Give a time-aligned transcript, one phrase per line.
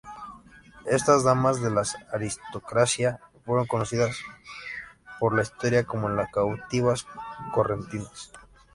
[0.87, 4.17] Estas damas de la aristocracia fueron conocidas
[5.19, 7.05] por la historia como las Cautivas
[7.53, 8.31] correntinas.